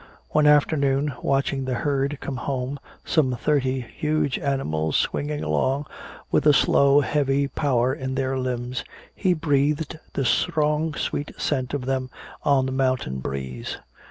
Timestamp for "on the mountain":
12.41-13.19